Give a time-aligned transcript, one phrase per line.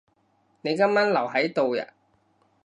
[0.61, 1.93] 你今晚留喺度呀？